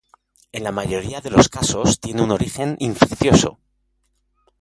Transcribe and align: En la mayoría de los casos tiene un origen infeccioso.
En 0.51 0.63
la 0.63 0.71
mayoría 0.71 1.21
de 1.21 1.29
los 1.29 1.47
casos 1.47 1.99
tiene 1.99 2.23
un 2.23 2.31
origen 2.31 2.75
infeccioso. 2.79 3.59